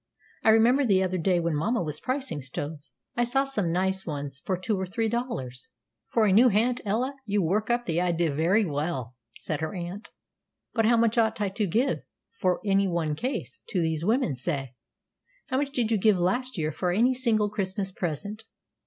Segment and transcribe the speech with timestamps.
[0.43, 4.03] I remember, the other day, when mamma was pricing stoves, I saw some such nice
[4.03, 5.67] ones for two or three dollars."
[6.07, 10.09] "For a new hand, Ella, you work up the idea very well," said her aunt.
[10.73, 11.99] "But how much ought I to give,
[12.31, 14.73] for any one case, to these women, say?"
[15.49, 18.45] "How much did you give last year for any single Christmas present?"